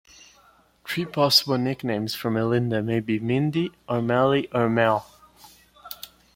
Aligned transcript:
Three 0.83 1.05
possible 1.05 1.59
nicknames 1.59 2.15
for 2.15 2.31
Melinda 2.31 2.81
may 2.81 3.01
be 3.01 3.19
"Mindy" 3.19 3.71
or 3.87 4.01
"Meli" 4.01 4.47
or 4.51 4.67
"Mel". 4.67 5.05